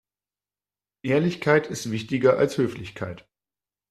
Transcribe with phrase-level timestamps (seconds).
[1.03, 3.29] Ehrlichkeit ist wichtiger als Höflichkeit.